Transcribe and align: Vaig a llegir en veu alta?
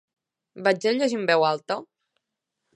Vaig 0.67 0.87
a 0.91 0.95
llegir 0.95 1.19
en 1.19 1.29
veu 1.33 1.47
alta? 1.53 1.81